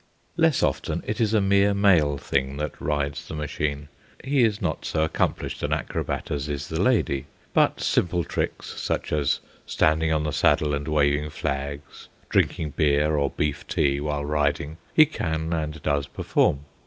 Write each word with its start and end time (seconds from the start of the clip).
Less 0.35 0.63
often, 0.63 1.03
it 1.05 1.21
is 1.21 1.31
a 1.31 1.39
mere 1.39 1.75
male 1.75 2.17
thing 2.17 2.57
that 2.57 2.81
rides 2.81 3.27
the 3.27 3.35
machine. 3.35 3.87
He 4.23 4.43
is 4.43 4.59
not 4.59 4.83
so 4.83 5.03
accomplished 5.03 5.61
an 5.61 5.71
acrobat 5.73 6.31
as 6.31 6.49
is 6.49 6.69
the 6.69 6.81
lady; 6.81 7.27
but 7.53 7.79
simple 7.79 8.23
tricks, 8.23 8.81
such 8.81 9.13
as 9.13 9.41
standing 9.67 10.11
on 10.11 10.23
the 10.23 10.31
saddle 10.33 10.73
and 10.73 10.87
waving 10.87 11.29
flags, 11.29 12.09
drinking 12.29 12.71
beer 12.71 13.15
or 13.15 13.29
beef 13.29 13.67
tea 13.67 13.99
while 14.01 14.25
riding, 14.25 14.77
he 14.91 15.05
can 15.05 15.53
and 15.53 15.79
does 15.83 16.07
perform. 16.07 16.61